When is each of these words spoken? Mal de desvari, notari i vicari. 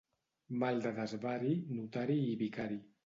Mal 0.63 0.79
de 0.85 0.93
desvari, 1.01 1.53
notari 1.81 2.17
i 2.31 2.35
vicari. 2.41 2.81